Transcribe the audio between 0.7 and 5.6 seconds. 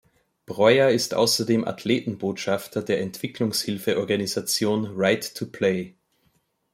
ist außerdem Athletenbotschafter der Entwicklungshilfeorganisation Right to